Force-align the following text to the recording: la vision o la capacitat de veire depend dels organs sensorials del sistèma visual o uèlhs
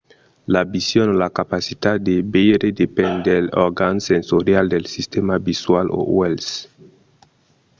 la 0.55 0.61
vision 0.75 1.09
o 1.11 1.17
la 1.21 1.25
capacitat 1.39 1.99
de 2.07 2.15
veire 2.35 2.69
depend 2.79 3.15
dels 3.27 3.53
organs 3.65 4.09
sensorials 4.11 4.71
del 4.73 4.85
sistèma 4.95 5.35
visual 5.49 5.87
o 5.99 6.01
uèlhs 6.15 6.49